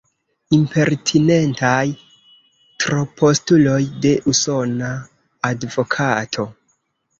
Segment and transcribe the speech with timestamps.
[0.57, 1.83] Impertinentaj
[2.85, 4.91] tropostuloj de usona
[5.53, 6.51] advokato.